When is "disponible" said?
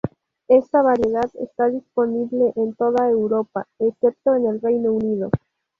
1.69-2.51